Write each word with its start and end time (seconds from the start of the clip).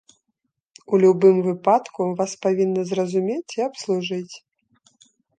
У 0.93 0.99
любым 1.03 1.35
выпадку, 1.47 2.01
вас 2.21 2.31
павінны 2.45 2.81
зразумець 2.91 3.55
і 3.57 3.61
абслужыць. 3.67 4.35